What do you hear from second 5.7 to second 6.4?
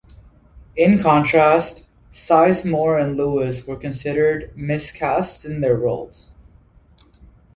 roles.